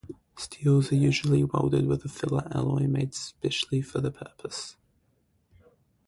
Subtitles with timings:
[0.35, 4.75] Steels are usually welded with a filler alloy made specially for the purpose.